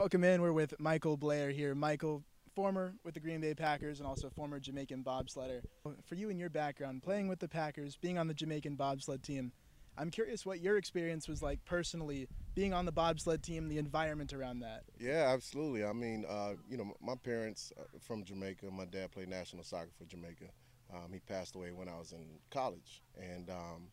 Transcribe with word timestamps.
Welcome 0.00 0.24
in. 0.24 0.40
We're 0.40 0.54
with 0.54 0.80
Michael 0.80 1.18
Blair 1.18 1.50
here. 1.50 1.74
Michael, 1.74 2.24
former 2.54 2.94
with 3.04 3.12
the 3.12 3.20
Green 3.20 3.42
Bay 3.42 3.52
Packers 3.52 3.98
and 3.98 4.08
also 4.08 4.30
former 4.30 4.58
Jamaican 4.58 5.04
bobsledder. 5.04 5.60
For 6.06 6.14
you 6.14 6.30
and 6.30 6.40
your 6.40 6.48
background, 6.48 7.02
playing 7.02 7.28
with 7.28 7.38
the 7.38 7.48
Packers, 7.48 7.98
being 8.00 8.16
on 8.16 8.26
the 8.26 8.32
Jamaican 8.32 8.76
bobsled 8.76 9.22
team, 9.22 9.52
I'm 9.98 10.10
curious 10.10 10.46
what 10.46 10.60
your 10.60 10.78
experience 10.78 11.28
was 11.28 11.42
like 11.42 11.62
personally, 11.66 12.28
being 12.54 12.72
on 12.72 12.86
the 12.86 12.92
bobsled 12.92 13.42
team, 13.42 13.68
the 13.68 13.76
environment 13.76 14.32
around 14.32 14.60
that. 14.60 14.84
Yeah, 14.98 15.30
absolutely. 15.34 15.84
I 15.84 15.92
mean, 15.92 16.24
uh, 16.26 16.54
you 16.66 16.78
know, 16.78 16.94
my 17.02 17.14
parents 17.14 17.70
are 17.76 17.88
from 18.00 18.24
Jamaica. 18.24 18.70
My 18.70 18.86
dad 18.86 19.10
played 19.10 19.28
national 19.28 19.64
soccer 19.64 19.90
for 19.98 20.06
Jamaica. 20.06 20.46
Um, 20.94 21.12
he 21.12 21.18
passed 21.18 21.56
away 21.56 21.72
when 21.72 21.90
I 21.90 21.98
was 21.98 22.12
in 22.12 22.38
college, 22.50 23.02
and 23.18 23.50
um, 23.50 23.88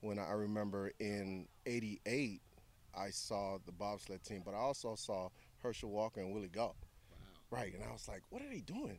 when 0.00 0.18
I 0.18 0.32
remember 0.32 0.92
in 0.98 1.46
'88, 1.66 2.40
I 2.94 3.10
saw 3.10 3.58
the 3.64 3.72
bobsled 3.72 4.22
team, 4.22 4.42
but 4.44 4.54
I 4.54 4.58
also 4.58 4.94
saw 4.94 5.28
Herschel 5.62 5.90
Walker 5.90 6.20
and 6.20 6.32
Willie 6.32 6.48
Gault. 6.48 6.76
Wow. 7.50 7.58
Right, 7.58 7.74
and 7.74 7.82
I 7.84 7.92
was 7.92 8.08
like, 8.08 8.22
what 8.30 8.42
are 8.42 8.48
they 8.50 8.60
doing? 8.60 8.98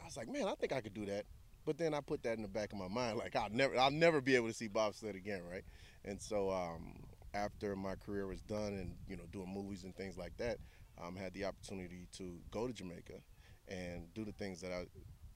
I 0.00 0.04
was 0.04 0.16
like, 0.16 0.28
man, 0.28 0.46
I 0.46 0.54
think 0.54 0.72
I 0.72 0.80
could 0.80 0.94
do 0.94 1.06
that. 1.06 1.24
But 1.64 1.78
then 1.78 1.94
I 1.94 2.00
put 2.00 2.22
that 2.22 2.36
in 2.36 2.42
the 2.42 2.48
back 2.48 2.72
of 2.72 2.78
my 2.78 2.88
mind, 2.88 3.18
like 3.18 3.36
I'll 3.36 3.50
never, 3.50 3.78
I'll 3.78 3.90
never 3.90 4.20
be 4.20 4.36
able 4.36 4.48
to 4.48 4.54
see 4.54 4.68
bobsled 4.68 5.14
again, 5.16 5.42
right? 5.50 5.64
And 6.04 6.20
so 6.20 6.50
um, 6.50 6.94
after 7.34 7.76
my 7.76 7.94
career 7.96 8.26
was 8.26 8.40
done, 8.40 8.72
and 8.74 8.96
you 9.06 9.16
know, 9.16 9.24
doing 9.30 9.52
movies 9.52 9.84
and 9.84 9.94
things 9.94 10.16
like 10.16 10.36
that, 10.38 10.58
um, 11.02 11.16
had 11.16 11.34
the 11.34 11.44
opportunity 11.44 12.08
to 12.16 12.38
go 12.50 12.66
to 12.66 12.72
Jamaica 12.72 13.20
and 13.68 14.12
do 14.14 14.24
the 14.24 14.32
things 14.32 14.60
that 14.62 14.72
I 14.72 14.86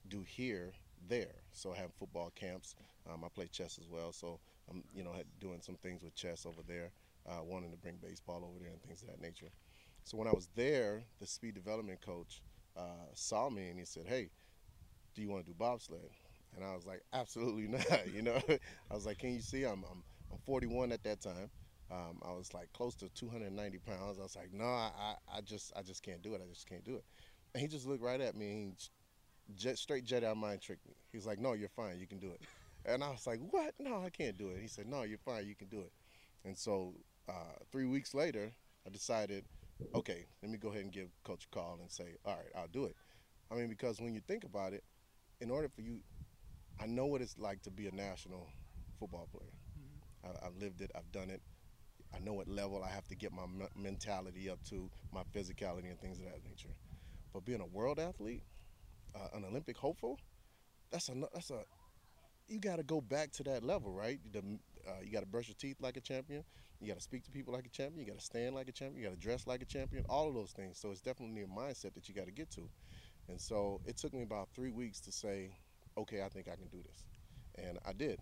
do 0.07 0.23
here 0.27 0.73
there. 1.07 1.35
So 1.51 1.73
I 1.73 1.77
have 1.77 1.93
football 1.93 2.31
camps. 2.35 2.75
Um, 3.11 3.23
I 3.23 3.27
play 3.29 3.47
chess 3.47 3.77
as 3.81 3.89
well, 3.89 4.11
so 4.11 4.39
I'm 4.69 4.83
you 4.95 5.03
know 5.03 5.13
doing 5.39 5.61
some 5.61 5.75
things 5.75 6.03
with 6.03 6.15
chess 6.15 6.45
over 6.45 6.61
there, 6.67 6.91
uh, 7.27 7.43
wanting 7.43 7.71
to 7.71 7.77
bring 7.77 7.97
baseball 8.01 8.43
over 8.43 8.59
there 8.59 8.71
and 8.71 8.81
things 8.83 9.01
of 9.01 9.09
that 9.09 9.21
nature. 9.21 9.49
So 10.03 10.17
when 10.17 10.27
I 10.27 10.31
was 10.31 10.49
there, 10.55 11.03
the 11.19 11.25
speed 11.25 11.55
development 11.55 12.01
coach 12.01 12.41
uh, 12.77 13.07
saw 13.13 13.49
me 13.49 13.69
and 13.69 13.79
he 13.79 13.85
said, 13.85 14.05
"Hey, 14.07 14.29
do 15.15 15.21
you 15.21 15.29
want 15.29 15.45
to 15.45 15.51
do 15.51 15.55
bobsled?" 15.57 16.09
And 16.55 16.63
I 16.63 16.75
was 16.75 16.85
like, 16.85 17.01
absolutely 17.13 17.67
not. 17.89 18.13
You 18.13 18.21
know, 18.21 18.41
I 18.91 18.93
was 18.93 19.05
like, 19.05 19.19
can 19.19 19.33
you 19.33 19.41
see? 19.41 19.63
I'm 19.63 19.83
I'm, 19.91 20.03
I'm 20.31 20.37
41 20.45 20.91
at 20.91 21.03
that 21.03 21.21
time. 21.21 21.49
Um, 21.91 22.19
I 22.23 22.33
was 22.33 22.53
like 22.53 22.71
close 22.73 22.95
to 22.95 23.09
290 23.09 23.79
pounds. 23.79 24.17
I 24.19 24.23
was 24.23 24.35
like, 24.35 24.51
no, 24.53 24.65
I, 24.65 25.15
I 25.31 25.41
just 25.41 25.71
I 25.75 25.81
just 25.81 26.03
can't 26.03 26.21
do 26.21 26.33
it. 26.35 26.41
I 26.43 26.49
just 26.49 26.67
can't 26.67 26.83
do 26.83 26.95
it. 26.95 27.03
And 27.53 27.61
he 27.61 27.67
just 27.67 27.87
looked 27.87 28.03
right 28.03 28.19
at 28.21 28.35
me. 28.35 28.51
And 28.51 28.89
jet, 29.55 29.77
straight 29.77 30.05
Jedi 30.05 30.35
mind 30.35 30.61
tricked 30.61 30.87
me. 30.87 30.93
He's 31.11 31.25
like, 31.25 31.39
no, 31.39 31.53
you're 31.53 31.69
fine. 31.69 31.99
You 31.99 32.07
can 32.07 32.19
do 32.19 32.31
it. 32.31 32.41
And 32.85 33.01
I 33.01 33.11
was 33.11 33.25
like, 33.25 33.39
what? 33.49 33.73
No, 33.79 34.03
I 34.03 34.09
can't 34.09 34.37
do 34.37 34.49
it. 34.49 34.59
He 34.59 34.67
said, 34.67 34.87
no, 34.87 35.03
you're 35.03 35.17
fine. 35.17 35.47
You 35.47 35.55
can 35.55 35.69
do 35.69 35.79
it. 35.79 35.93
And 36.43 36.57
so 36.57 36.95
uh, 37.29 37.57
three 37.71 37.85
weeks 37.85 38.13
later, 38.13 38.51
I 38.85 38.89
decided, 38.89 39.45
okay, 39.95 40.25
let 40.41 40.51
me 40.51 40.57
go 40.57 40.69
ahead 40.69 40.81
and 40.81 40.91
give 40.91 41.09
Coach 41.23 41.47
a 41.51 41.55
call 41.55 41.77
and 41.81 41.91
say, 41.91 42.15
all 42.25 42.35
right, 42.35 42.51
I'll 42.55 42.67
do 42.67 42.85
it. 42.85 42.95
I 43.51 43.55
mean, 43.55 43.69
because 43.69 44.01
when 44.01 44.13
you 44.13 44.21
think 44.27 44.43
about 44.43 44.73
it, 44.73 44.83
in 45.41 45.51
order 45.51 45.69
for 45.69 45.81
you 45.81 45.99
I 46.81 46.85
know 46.85 47.05
what 47.05 47.21
it's 47.21 47.37
like 47.37 47.61
to 47.63 47.71
be 47.71 47.87
a 47.87 47.95
national 47.95 48.47
football 48.99 49.27
player. 49.31 49.51
Mm-hmm. 49.79 50.37
I, 50.41 50.45
have 50.45 50.57
lived 50.57 50.81
it. 50.81 50.91
I've 50.95 51.11
done 51.11 51.29
it. 51.29 51.41
I 52.13 52.19
know 52.19 52.33
what 52.33 52.47
level 52.47 52.83
I 52.83 52.89
have 52.89 53.07
to 53.07 53.15
get 53.15 53.31
my 53.31 53.45
me- 53.45 53.67
mentality 53.75 54.49
up 54.49 54.59
to, 54.69 54.89
my 55.13 55.21
physicality, 55.35 55.89
and 55.89 55.99
things 55.99 56.19
of 56.19 56.25
that 56.25 56.43
nature. 56.43 56.73
But 57.33 57.45
being 57.45 57.61
a 57.61 57.65
world 57.65 57.99
athlete, 57.99 58.43
uh, 59.15 59.35
an 59.35 59.45
Olympic 59.45 59.77
hopeful, 59.77 60.19
that's 60.91 61.09
a 61.09 61.13
that's 61.33 61.49
a 61.49 61.63
you 62.47 62.59
got 62.59 62.75
to 62.75 62.83
go 62.83 63.01
back 63.01 63.31
to 63.31 63.43
that 63.43 63.63
level, 63.63 63.91
right? 63.91 64.19
The, 64.31 64.43
uh, 64.87 65.01
you 65.03 65.11
got 65.11 65.21
to 65.21 65.25
brush 65.25 65.47
your 65.47 65.55
teeth 65.55 65.77
like 65.79 65.97
a 65.97 66.01
champion. 66.01 66.43
You 66.79 66.87
got 66.87 66.97
to 66.97 67.03
speak 67.03 67.23
to 67.23 67.31
people 67.31 67.53
like 67.53 67.65
a 67.65 67.69
champion. 67.69 68.05
You 68.05 68.11
got 68.11 68.19
to 68.19 68.25
stand 68.25 68.55
like 68.55 68.67
a 68.67 68.71
champion. 68.71 69.03
You 69.03 69.09
got 69.09 69.15
to 69.15 69.21
dress 69.21 69.47
like 69.47 69.61
a 69.61 69.65
champion. 69.65 70.03
All 70.09 70.27
of 70.27 70.33
those 70.33 70.51
things. 70.51 70.77
So 70.77 70.91
it's 70.91 71.01
definitely 71.01 71.43
a 71.43 71.47
mindset 71.47 71.93
that 71.93 72.09
you 72.09 72.15
got 72.15 72.25
to 72.25 72.31
get 72.31 72.49
to. 72.51 72.69
And 73.29 73.39
so 73.39 73.79
it 73.85 73.97
took 73.97 74.13
me 74.13 74.23
about 74.23 74.49
three 74.53 74.71
weeks 74.71 74.99
to 75.01 75.11
say, 75.11 75.51
okay, 75.97 76.23
I 76.23 76.29
think 76.29 76.47
I 76.47 76.55
can 76.55 76.67
do 76.67 76.81
this. 76.83 77.05
And 77.55 77.79
I 77.85 77.93
did. 77.93 78.19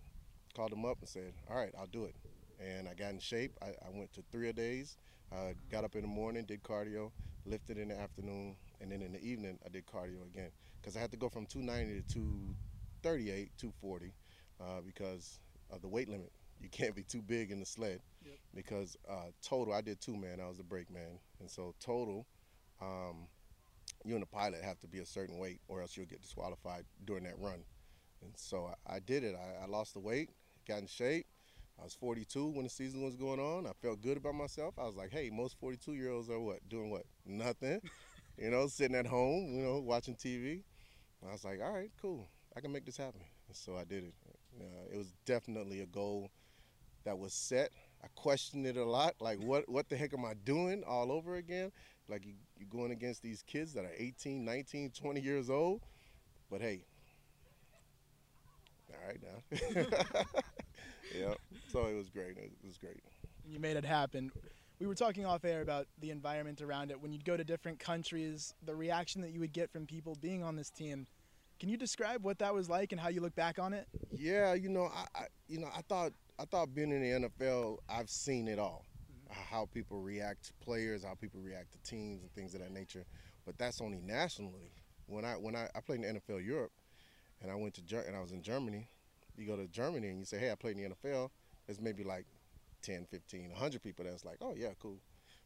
Called 0.54 0.72
him 0.72 0.84
up 0.84 0.98
and 1.00 1.08
said, 1.08 1.32
all 1.50 1.56
right, 1.56 1.72
I'll 1.78 1.86
do 1.86 2.04
it. 2.04 2.14
And 2.60 2.88
I 2.88 2.94
got 2.94 3.10
in 3.10 3.18
shape. 3.18 3.52
I, 3.62 3.68
I 3.68 3.90
went 3.92 4.12
to 4.14 4.22
three 4.30 4.48
a 4.48 4.52
days. 4.52 4.96
Uh, 5.32 5.54
got 5.70 5.82
up 5.82 5.96
in 5.96 6.02
the 6.02 6.08
morning, 6.08 6.44
did 6.44 6.62
cardio, 6.62 7.10
lifted 7.46 7.78
in 7.78 7.88
the 7.88 7.98
afternoon, 7.98 8.54
and 8.80 8.92
then 8.92 9.00
in 9.00 9.12
the 9.12 9.24
evening 9.24 9.58
I 9.64 9.70
did 9.70 9.86
cardio 9.86 10.26
again 10.26 10.50
because 10.80 10.96
I 10.96 11.00
had 11.00 11.10
to 11.12 11.16
go 11.16 11.28
from 11.28 11.46
290 11.46 12.02
to 12.02 12.14
238, 13.02 13.50
240 13.56 14.12
uh, 14.60 14.64
because 14.84 15.40
of 15.70 15.80
the 15.80 15.88
weight 15.88 16.08
limit. 16.08 16.30
You 16.62 16.68
can't 16.68 16.94
be 16.94 17.02
too 17.02 17.22
big 17.22 17.50
in 17.50 17.58
the 17.58 17.66
sled 17.66 18.00
yep. 18.24 18.36
because 18.54 18.96
uh, 19.10 19.30
total, 19.42 19.74
I 19.74 19.80
did 19.80 20.00
two 20.00 20.16
man. 20.16 20.40
I 20.40 20.46
was 20.46 20.58
the 20.58 20.62
brake 20.62 20.90
man, 20.90 21.18
and 21.40 21.50
so 21.50 21.74
total, 21.80 22.26
um, 22.80 23.26
you 24.04 24.14
and 24.14 24.22
the 24.22 24.26
pilot 24.26 24.62
have 24.62 24.78
to 24.80 24.86
be 24.86 24.98
a 24.98 25.06
certain 25.06 25.38
weight 25.38 25.60
or 25.68 25.80
else 25.80 25.96
you'll 25.96 26.06
get 26.06 26.22
disqualified 26.22 26.84
during 27.04 27.24
that 27.24 27.38
run. 27.38 27.64
And 28.22 28.32
so 28.36 28.70
I, 28.86 28.96
I 28.96 28.98
did 29.00 29.24
it. 29.24 29.34
I, 29.34 29.64
I, 29.64 29.66
lost 29.66 29.94
the 29.94 30.00
weight, 30.00 30.30
got 30.66 30.78
in 30.78 30.86
shape. 30.86 31.26
I 31.80 31.84
was 31.84 31.94
42 31.94 32.48
when 32.50 32.64
the 32.64 32.70
season 32.70 33.02
was 33.02 33.16
going 33.16 33.40
on. 33.40 33.66
I 33.66 33.72
felt 33.80 34.00
good 34.00 34.16
about 34.16 34.34
myself. 34.34 34.74
I 34.78 34.84
was 34.84 34.94
like, 34.94 35.10
hey, 35.10 35.30
most 35.32 35.58
42 35.58 35.94
year 35.94 36.10
olds 36.10 36.30
are 36.30 36.38
what? 36.38 36.68
Doing 36.68 36.90
what? 36.90 37.04
Nothing. 37.26 37.80
you 38.38 38.50
know, 38.50 38.66
sitting 38.68 38.96
at 38.96 39.06
home, 39.06 39.54
you 39.54 39.62
know, 39.62 39.80
watching 39.80 40.14
TV. 40.14 40.62
I 41.26 41.32
was 41.32 41.44
like, 41.44 41.60
all 41.62 41.72
right, 41.72 41.90
cool. 42.00 42.28
I 42.56 42.60
can 42.60 42.72
make 42.72 42.84
this 42.84 42.96
happen. 42.96 43.20
And 43.48 43.56
so 43.56 43.76
I 43.76 43.84
did 43.84 44.04
it. 44.04 44.14
Uh, 44.60 44.92
it 44.92 44.96
was 44.96 45.14
definitely 45.24 45.80
a 45.80 45.86
goal 45.86 46.30
that 47.04 47.18
was 47.18 47.32
set. 47.32 47.70
I 48.02 48.08
questioned 48.14 48.66
it 48.66 48.76
a 48.76 48.84
lot, 48.84 49.14
like 49.20 49.38
what 49.38 49.68
what 49.68 49.88
the 49.88 49.96
heck 49.96 50.12
am 50.12 50.24
I 50.24 50.34
doing 50.44 50.82
all 50.84 51.12
over 51.12 51.36
again? 51.36 51.70
Like 52.08 52.26
you, 52.26 52.34
you're 52.58 52.68
going 52.68 52.90
against 52.90 53.22
these 53.22 53.42
kids 53.42 53.72
that 53.74 53.84
are 53.84 53.92
18, 53.96 54.44
19, 54.44 54.90
20 54.90 55.20
years 55.20 55.50
old. 55.50 55.82
But 56.50 56.60
hey, 56.60 56.84
all 58.90 59.06
right 59.06 59.20
now. 59.22 60.22
yeah. 61.18 61.34
So 61.72 61.86
it 61.86 61.96
was 61.96 62.10
great. 62.10 62.36
It 62.36 62.52
was 62.64 62.76
great. 62.76 63.02
You 63.46 63.58
made 63.58 63.76
it 63.76 63.84
happen. 63.84 64.30
We 64.78 64.86
were 64.86 64.94
talking 64.94 65.24
off 65.24 65.44
air 65.44 65.62
about 65.62 65.86
the 66.00 66.10
environment 66.10 66.60
around 66.60 66.90
it. 66.90 67.00
When 67.00 67.12
you'd 67.12 67.24
go 67.24 67.36
to 67.36 67.44
different 67.44 67.78
countries, 67.78 68.54
the 68.64 68.74
reaction 68.74 69.22
that 69.22 69.30
you 69.30 69.40
would 69.40 69.52
get 69.52 69.70
from 69.70 69.86
people 69.86 70.16
being 70.20 70.42
on 70.42 70.56
this 70.56 70.70
team. 70.70 71.06
Can 71.60 71.68
you 71.68 71.76
describe 71.76 72.24
what 72.24 72.40
that 72.40 72.52
was 72.52 72.68
like 72.68 72.90
and 72.90 73.00
how 73.00 73.08
you 73.08 73.20
look 73.20 73.36
back 73.36 73.60
on 73.60 73.72
it? 73.72 73.86
Yeah, 74.10 74.54
you 74.54 74.68
know, 74.68 74.90
I, 74.92 75.06
I 75.14 75.26
you 75.46 75.60
know, 75.60 75.68
I 75.74 75.82
thought 75.82 76.12
I 76.42 76.44
thought 76.44 76.74
being 76.74 76.90
in 76.90 77.02
the 77.02 77.28
NFL, 77.28 77.78
I've 77.88 78.10
seen 78.10 78.48
it 78.48 78.58
all 78.58 78.84
mm-hmm. 79.30 79.54
how 79.54 79.68
people 79.72 80.00
react 80.00 80.46
to 80.46 80.52
players, 80.54 81.04
how 81.04 81.14
people 81.14 81.40
react 81.40 81.70
to 81.70 81.78
teams, 81.88 82.22
and 82.22 82.32
things 82.34 82.54
of 82.54 82.60
that 82.60 82.72
nature. 82.72 83.04
But 83.46 83.58
that's 83.58 83.80
only 83.80 84.00
nationally. 84.00 84.72
When 85.06 85.24
I 85.24 85.34
when 85.34 85.54
I, 85.54 85.68
I 85.76 85.80
played 85.80 86.02
in 86.02 86.14
the 86.14 86.20
NFL 86.20 86.44
Europe, 86.44 86.72
and 87.42 87.50
I 87.50 87.54
went 87.54 87.74
to 87.74 87.82
Ger- 87.82 88.04
and 88.08 88.16
I 88.16 88.20
was 88.20 88.32
in 88.32 88.42
Germany. 88.42 88.88
You 89.36 89.46
go 89.46 89.56
to 89.56 89.68
Germany 89.68 90.08
and 90.08 90.18
you 90.18 90.24
say, 90.24 90.38
"Hey, 90.38 90.50
I 90.50 90.56
played 90.56 90.76
in 90.76 90.82
the 90.82 90.96
NFL." 90.96 91.30
There's 91.66 91.80
maybe 91.80 92.02
like 92.02 92.26
10, 92.82 93.06
15, 93.08 93.50
100 93.50 93.80
people 93.80 94.04
that's 94.04 94.24
like, 94.24 94.38
"Oh 94.40 94.54
yeah, 94.56 94.72
cool." 94.80 94.98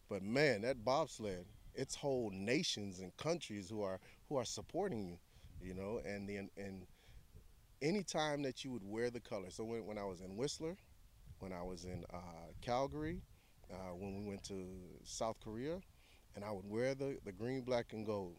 But 0.09 0.23
man, 0.23 0.63
that 0.63 0.83
bobsled, 0.83 1.45
it's 1.75 1.95
whole 1.95 2.31
nations 2.33 3.01
and 3.01 3.15
countries 3.19 3.69
who 3.69 3.83
are 3.83 4.01
who 4.31 4.37
are 4.37 4.47
supporting 4.47 5.07
you, 5.07 5.19
you 5.61 5.75
know, 5.75 6.01
and 6.07 6.27
the 6.27 6.37
and 6.57 6.87
any 7.83 8.03
time 8.03 8.43
that 8.43 8.65
you 8.65 8.71
would 8.73 8.85
wear 8.85 9.11
the 9.11 9.21
color. 9.21 9.51
So 9.51 9.65
when, 9.65 9.85
when 9.85 9.99
I 9.99 10.05
was 10.05 10.23
in 10.23 10.37
Whistler, 10.37 10.77
when 11.41 11.53
I 11.53 11.63
was 11.63 11.85
in 11.85 12.05
uh, 12.13 12.53
Calgary, 12.61 13.23
uh, 13.73 13.95
when 13.95 14.17
we 14.17 14.29
went 14.29 14.43
to 14.45 14.65
South 15.05 15.37
Korea, 15.43 15.81
and 16.35 16.45
I 16.45 16.51
would 16.51 16.69
wear 16.69 16.95
the, 16.95 17.19
the 17.25 17.33
green, 17.33 17.63
black, 17.63 17.93
and 17.93 18.07
gold. 18.07 18.37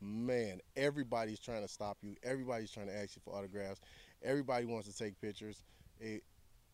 Man, 0.00 0.60
everybody's 0.76 1.40
trying 1.40 1.62
to 1.62 1.68
stop 1.68 1.98
you. 2.02 2.16
Everybody's 2.22 2.70
trying 2.70 2.88
to 2.88 2.96
ask 2.96 3.16
you 3.16 3.22
for 3.24 3.34
autographs. 3.34 3.80
Everybody 4.22 4.66
wants 4.66 4.88
to 4.88 4.94
take 4.94 5.18
pictures. 5.20 5.62
It, 5.98 6.22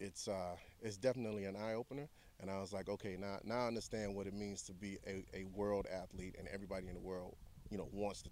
it's 0.01 0.27
uh, 0.27 0.57
it's 0.81 0.97
definitely 0.97 1.45
an 1.45 1.55
eye 1.57 1.75
opener. 1.75 2.09
And 2.41 2.51
I 2.51 2.59
was 2.59 2.73
like, 2.73 2.89
okay, 2.89 3.17
now 3.19 3.39
now 3.45 3.65
I 3.65 3.67
understand 3.67 4.15
what 4.15 4.27
it 4.27 4.35
means 4.35 4.63
to 4.63 4.73
be 4.73 4.99
a, 5.07 5.25
a 5.35 5.45
world 5.45 5.87
athlete, 5.93 6.37
and 6.39 6.49
everybody 6.49 6.89
in 6.89 6.95
the 6.95 7.01
world, 7.01 7.37
you 7.71 7.77
know, 7.77 7.89
wants 7.93 8.23
to 8.23 8.31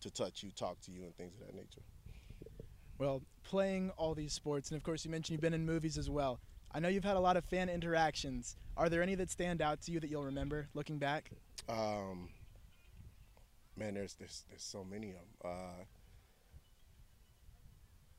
to 0.00 0.10
touch 0.10 0.42
you, 0.42 0.50
talk 0.50 0.80
to 0.80 0.90
you, 0.90 1.02
and 1.04 1.14
things 1.16 1.34
of 1.34 1.46
that 1.46 1.54
nature. 1.54 1.82
Well, 2.98 3.22
playing 3.44 3.90
all 3.96 4.14
these 4.14 4.32
sports, 4.32 4.70
and 4.70 4.76
of 4.76 4.82
course, 4.82 5.04
you 5.04 5.10
mentioned 5.10 5.34
you've 5.34 5.40
been 5.40 5.54
in 5.54 5.66
movies 5.66 5.98
as 5.98 6.08
well. 6.08 6.40
I 6.74 6.80
know 6.80 6.88
you've 6.88 7.04
had 7.04 7.16
a 7.16 7.20
lot 7.20 7.36
of 7.36 7.44
fan 7.44 7.68
interactions. 7.68 8.56
Are 8.76 8.88
there 8.88 9.02
any 9.02 9.14
that 9.16 9.30
stand 9.30 9.60
out 9.60 9.82
to 9.82 9.92
you 9.92 10.00
that 10.00 10.08
you'll 10.08 10.24
remember 10.24 10.68
looking 10.74 10.98
back? 10.98 11.30
Um, 11.68 12.30
man, 13.76 13.94
there's, 13.94 14.14
there's 14.14 14.44
there's 14.48 14.62
so 14.62 14.82
many 14.84 15.10
of 15.10 15.16
them. 15.16 15.26
Uh, 15.44 15.84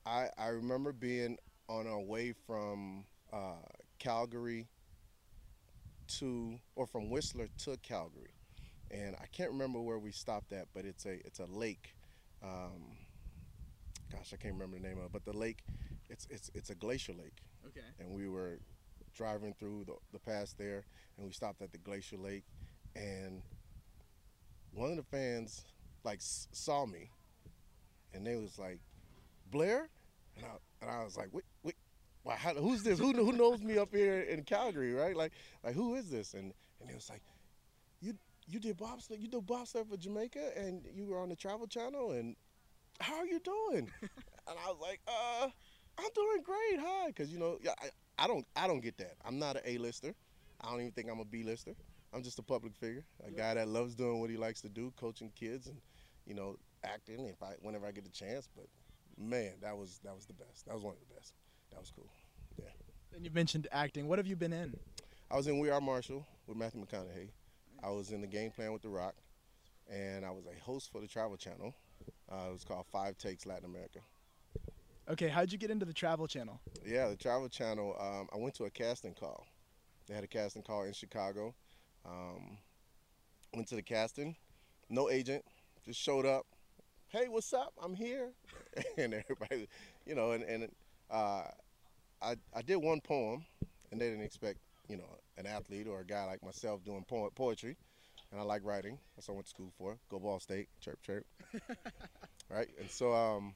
I 0.06 0.30
I 0.38 0.48
remember 0.50 0.92
being 0.92 1.38
on 1.68 1.88
our 1.88 2.00
way 2.00 2.34
from 2.46 3.06
uh, 3.32 3.56
Calgary 4.00 4.68
to 6.20 6.60
or 6.76 6.86
from 6.86 7.10
Whistler 7.10 7.48
to 7.60 7.78
Calgary, 7.78 8.36
and 8.92 9.16
I 9.22 9.26
can't 9.32 9.52
remember 9.52 9.82
where 9.82 9.98
we 9.98 10.12
stopped 10.12 10.54
at, 10.54 10.68
but 10.74 10.86
it's 10.86 11.06
a 11.06 11.14
it's 11.26 11.40
a 11.40 11.46
lake. 11.46 11.96
Um, 12.44 12.98
gosh, 14.12 14.32
I 14.34 14.38
can't 14.38 14.54
remember 14.54 14.78
the 14.78 14.88
name 14.88 15.00
of 15.00 15.06
it, 15.06 15.12
but 15.14 15.26
the 15.26 15.36
lake, 15.36 15.64
it's 16.14 16.28
it's 16.30 16.52
it's 16.54 16.70
a 16.70 16.76
glacier 16.76 17.14
lake, 17.14 17.42
Okay. 17.68 17.88
And 18.00 18.12
we 18.12 18.30
were 18.30 18.60
driving 19.16 19.54
through 19.60 19.86
the, 19.86 19.96
the 20.14 20.20
pass 20.20 20.54
there, 20.54 20.86
and 21.18 21.26
we 21.26 21.34
stopped 21.34 21.62
at 21.62 21.72
the 21.72 21.78
Glacier 21.80 22.18
Lake, 22.18 22.46
and 22.96 23.42
one 24.74 24.90
of 24.92 24.98
the 24.98 25.04
fans 25.04 25.66
like 26.04 26.18
s- 26.20 26.48
saw 26.52 26.86
me, 26.86 27.10
and 28.14 28.26
they 28.26 28.36
was 28.36 28.58
like, 28.60 28.80
Blair, 29.52 29.90
and 30.38 30.46
I 30.46 30.50
and 30.82 30.92
I 30.92 31.04
was 31.04 31.18
like, 31.18 31.30
wait, 31.32 31.46
wait, 31.64 31.76
wow, 32.24 32.36
how, 32.38 32.54
who's 32.56 32.84
this? 32.84 33.00
Who 33.00 33.14
who 33.14 33.32
knows 33.34 33.62
me 33.62 33.78
up 33.78 33.94
here 33.94 34.22
in 34.22 34.44
Calgary, 34.44 34.94
right? 34.94 35.16
Like 35.16 35.34
like 35.64 35.76
who 35.76 35.96
is 35.96 36.10
this? 36.10 36.34
And 36.34 36.54
and 36.82 36.90
it 36.90 36.96
was 36.96 37.10
like, 37.10 37.22
you 38.02 38.14
you 38.48 38.60
did 38.60 38.78
bobsled, 38.78 39.20
you 39.20 39.28
did 39.28 39.46
bobsled 39.46 39.90
for 39.90 39.98
Jamaica, 39.98 40.52
and 40.58 40.84
you 40.94 41.08
were 41.08 41.20
on 41.20 41.30
the 41.30 41.36
Travel 41.36 41.68
Channel, 41.68 42.12
and 42.12 42.36
how 43.00 43.16
are 43.18 43.28
you 43.28 43.40
doing? 43.40 43.92
and 44.02 44.58
I 44.66 44.70
was 44.72 44.80
like, 44.82 45.02
uh, 45.08 45.50
I'm 46.04 46.10
doing 46.14 46.42
great, 46.44 46.80
hi, 46.80 47.08
because 47.08 47.32
you 47.32 47.40
know, 47.40 47.58
yeah, 47.62 47.74
I, 47.82 48.24
I 48.24 48.28
don't 48.28 48.46
I 48.56 48.68
don't 48.68 48.82
get 48.82 48.98
that. 48.98 49.16
I'm 49.26 49.40
not 49.40 49.56
an 49.56 49.62
A-lister. 49.66 50.14
I 50.62 50.70
don't 50.70 50.82
even 50.82 50.92
think 50.92 51.10
I'm 51.10 51.20
a 51.20 51.26
B-lister. 51.26 51.76
I'm 52.14 52.24
just 52.24 52.40
a 52.40 52.44
public 52.44 52.76
figure, 52.76 53.04
a 53.26 53.32
guy 53.32 53.54
that 53.56 53.68
loves 53.68 53.96
doing 53.96 54.20
what 54.20 54.30
he 54.30 54.38
likes 54.38 54.62
to 54.62 54.70
do, 54.70 54.94
coaching 55.00 55.32
kids 55.36 55.68
and 55.68 55.78
you 56.26 56.34
know 56.34 56.58
acting 56.84 57.26
if 57.26 57.42
I 57.42 57.54
whenever 57.62 57.88
I 57.88 57.92
get 57.92 58.04
the 58.04 58.12
chance. 58.12 58.50
But 58.56 58.66
man, 59.18 59.54
that 59.62 59.78
was 59.78 60.00
that 60.04 60.14
was 60.14 60.26
the 60.26 60.34
best. 60.34 60.66
That 60.68 60.74
was 60.76 60.84
one 60.84 60.94
of 60.94 61.00
the 61.00 61.16
best. 61.16 61.34
That 61.72 61.80
was 61.80 61.92
cool. 61.96 62.10
Yeah. 62.58 62.66
And 63.16 63.24
you 63.24 63.32
mentioned 63.32 63.68
acting. 63.72 64.08
What 64.08 64.20
have 64.20 64.28
you 64.28 64.36
been 64.36 64.54
in? 64.54 64.76
I 65.32 65.38
was 65.38 65.48
in 65.48 65.60
We 65.60 65.70
Are 65.70 65.82
Marshall 65.82 66.28
with 66.48 66.58
Matthew 66.58 66.86
McConaughey. 66.86 67.30
I 67.84 67.90
was 67.90 68.12
in 68.12 68.22
the 68.22 68.28
game 68.28 68.52
plan 68.52 68.72
with 68.72 68.82
The 68.82 68.90
Rock, 68.90 69.16
and 69.92 70.26
I 70.26 70.32
was 70.32 70.46
a 70.46 70.64
host 70.64 70.92
for 70.92 71.02
the 71.02 71.08
Travel 71.08 71.38
Channel. 71.38 71.74
Uh, 72.32 72.50
it 72.50 72.52
was 72.52 72.64
called 72.64 72.86
Five 72.92 73.18
Takes 73.18 73.46
Latin 73.46 73.66
America. 73.66 74.00
Okay, 75.10 75.28
how'd 75.28 75.52
you 75.52 75.58
get 75.58 75.70
into 75.70 75.86
the 75.86 75.94
Travel 75.94 76.28
Channel? 76.28 76.62
Yeah, 76.86 77.10
the 77.10 77.18
Travel 77.18 77.50
Channel. 77.50 77.94
Um, 78.00 78.30
I 78.34 78.38
went 78.38 78.56
to 78.56 78.64
a 78.64 78.70
casting 78.70 79.14
call. 79.14 79.46
They 80.08 80.14
had 80.14 80.24
a 80.24 80.28
casting 80.28 80.62
call 80.62 80.84
in 80.84 80.94
Chicago. 80.94 81.54
Um, 82.06 82.58
went 83.54 83.68
to 83.68 83.76
the 83.76 83.82
casting. 83.82 84.38
No 84.90 85.10
agent. 85.10 85.44
Just 85.86 86.00
showed 86.00 86.26
up. 86.26 86.46
Hey, 87.10 87.28
what's 87.28 87.52
up? 87.52 87.74
I'm 87.84 87.94
here. 87.94 88.32
and 88.98 89.14
everybody, 89.14 89.68
you 90.06 90.16
know, 90.16 90.32
and, 90.32 90.44
and 90.46 90.70
uh, 91.12 91.44
I, 92.22 92.38
I 92.56 92.62
did 92.62 92.78
one 92.78 93.02
poem, 93.02 93.44
and 93.92 94.00
they 94.00 94.10
didn't 94.10 94.24
expect, 94.24 94.60
you 94.88 94.96
know, 94.96 95.18
an 95.38 95.46
athlete 95.46 95.88
or 95.88 96.00
a 96.00 96.06
guy 96.06 96.24
like 96.24 96.42
myself 96.42 96.82
doing 96.86 97.04
po- 97.06 97.32
poetry. 97.36 97.76
And 98.32 98.40
I 98.40 98.44
like 98.46 98.62
writing. 98.64 98.98
That's 99.16 99.28
what 99.28 99.34
I 99.34 99.36
went 99.36 99.48
to 99.48 99.50
school 99.50 99.74
for. 99.78 99.98
Go 100.10 100.20
Ball 100.20 100.40
State. 100.40 100.70
Chirp, 100.80 101.00
chirp. 101.02 101.26
right? 102.50 102.70
And 102.80 102.90
so 102.90 103.14
um, 103.14 103.54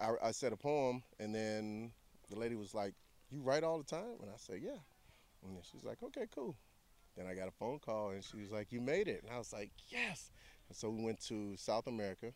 I, 0.00 0.28
I 0.28 0.30
said 0.32 0.52
a 0.52 0.56
poem, 0.56 1.02
and 1.18 1.34
then 1.34 1.92
the 2.30 2.38
lady 2.38 2.54
was 2.54 2.74
like, 2.74 2.94
"You 3.30 3.40
write 3.42 3.64
all 3.64 3.78
the 3.78 3.84
time?" 3.84 4.18
And 4.20 4.30
I 4.30 4.36
said, 4.36 4.60
"Yeah." 4.62 4.78
And 5.44 5.56
then 5.56 5.62
she's 5.70 5.84
like, 5.84 6.02
"Okay, 6.02 6.26
cool." 6.34 6.56
Then 7.16 7.26
I 7.26 7.34
got 7.34 7.48
a 7.48 7.52
phone 7.52 7.78
call, 7.78 8.10
and 8.10 8.24
she 8.24 8.38
was 8.38 8.50
like, 8.50 8.72
"You 8.72 8.80
made 8.80 9.08
it," 9.08 9.22
and 9.22 9.32
I 9.32 9.38
was 9.38 9.52
like, 9.52 9.70
"Yes." 9.88 10.30
And 10.68 10.76
so 10.76 10.90
we 10.90 11.02
went 11.02 11.20
to 11.26 11.56
South 11.56 11.86
America, 11.86 12.32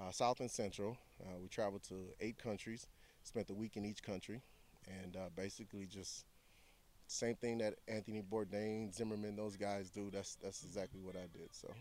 uh, 0.00 0.10
South 0.12 0.40
and 0.40 0.50
Central. 0.50 0.98
Uh, 1.20 1.38
we 1.42 1.48
traveled 1.48 1.82
to 1.84 2.14
eight 2.20 2.38
countries, 2.38 2.86
spent 3.22 3.50
a 3.50 3.54
week 3.54 3.76
in 3.76 3.84
each 3.84 4.02
country, 4.02 4.42
and 4.86 5.16
uh, 5.16 5.30
basically 5.36 5.86
just 5.86 6.26
same 7.06 7.36
thing 7.36 7.58
that 7.58 7.74
Anthony 7.88 8.22
Bourdain, 8.22 8.94
Zimmerman, 8.94 9.36
those 9.36 9.56
guys 9.56 9.90
do. 9.90 10.10
That's 10.10 10.36
that's 10.36 10.64
exactly 10.64 11.00
what 11.00 11.16
I 11.16 11.26
did. 11.32 11.54
So. 11.54 11.74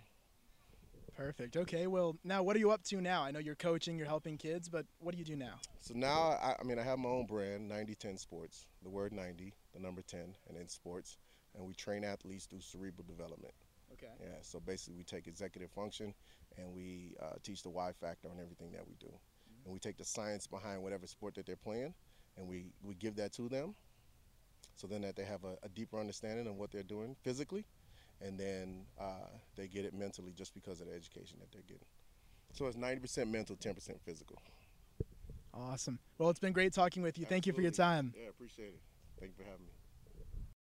Perfect. 1.16 1.58
Okay, 1.58 1.88
well, 1.88 2.18
now 2.24 2.42
what 2.42 2.56
are 2.56 2.60
you 2.60 2.72
up 2.72 2.84
to 2.86 3.00
now? 3.00 3.24
I 3.24 3.32
know 3.32 3.40
you're 3.40 3.56
coaching, 3.56 3.98
you're 3.98 4.08
helping 4.08 4.38
kids, 4.38 4.68
but 4.68 4.86
what 5.00 5.12
do 5.14 5.20
you 5.20 5.26
do 5.26 5.36
now? 5.36 5.56
So 5.80 5.94
now, 5.96 6.38
I, 6.42 6.56
I 6.60 6.64
mean, 6.64 6.80
I 6.80 6.84
have 6.84 6.98
my 6.98 7.10
own 7.10 7.26
brand, 7.26 7.68
9010 7.68 8.18
Sports. 8.18 8.68
The 8.84 8.90
word 8.90 9.14
90, 9.14 9.54
the 9.74 9.80
number 9.80 10.02
10, 10.02 10.36
and 10.48 10.58
then 10.58 10.68
sports. 10.68 11.18
And 11.56 11.68
we 11.68 11.74
train 11.74 12.04
athletes 12.04 12.46
through 12.46 12.62
cerebral 12.62 13.06
development. 13.08 13.54
Okay. 13.94 14.12
Yeah. 14.20 14.38
So 14.42 14.60
basically, 14.60 14.96
we 14.98 15.04
take 15.04 15.28
executive 15.28 15.70
function 15.72 16.14
and 16.58 16.74
we 16.74 17.16
uh, 17.22 17.36
teach 17.44 17.62
the 17.62 17.70
why 17.70 17.92
factor 17.92 18.28
on 18.28 18.40
everything 18.42 18.72
that 18.72 18.88
we 18.88 18.96
do. 19.00 19.14
And 19.66 19.74
we 19.74 19.80
take 19.80 19.98
the 19.98 20.06
science 20.06 20.48
behind 20.48 20.82
whatever 20.82 21.06
sport 21.08 21.36
that 21.36 21.46
they're 21.46 21.56
playing, 21.56 21.94
and 22.38 22.48
we, 22.48 22.74
we 22.84 22.96
give 22.96 23.16
that 23.18 23.32
to 23.34 23.48
them. 23.48 23.76
So 24.76 24.88
then 24.88 25.02
that 25.02 25.16
they 25.16 25.24
have 25.24 25.44
a, 25.44 25.56
a 25.64 25.70
deeper 25.70 26.00
understanding 26.00 26.48
of 26.48 26.56
what 26.56 26.72
they're 26.72 26.84
doing 26.84 27.16
physically, 27.24 27.66
and 28.24 28.40
then 28.40 28.86
uh, 29.00 29.28
they 29.56 29.68
get 29.68 29.86
it 29.86 29.94
mentally 29.94 30.32
just 30.36 30.54
because 30.54 30.82
of 30.82 30.88
the 30.88 30.94
education 30.94 31.38
that 31.40 31.52
they're 31.52 31.62
getting. 31.62 31.86
So 32.54 32.68
it's 32.68 32.78
90% 32.78 33.30
mental, 33.30 33.56
10% 33.56 34.00
physical. 34.06 34.42
Awesome. 35.54 36.00
Well, 36.18 36.30
it's 36.30 36.40
been 36.40 36.54
great 36.54 36.74
talking 36.74 37.04
with 37.04 37.18
you. 37.18 37.26
Thank 37.26 37.46
you 37.46 37.54
for 37.54 37.62
your 37.62 37.72
time. 37.72 38.14
Yeah, 38.18 38.30
appreciate 38.30 38.70
it. 38.70 38.82
Thank 39.20 39.34
you 39.38 39.44
for 39.44 39.50
having 39.50 39.66
me. 39.66 39.72